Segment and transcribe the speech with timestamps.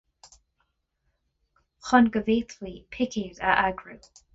[1.91, 4.01] Chun go bhféadfaí picéad a eagrú.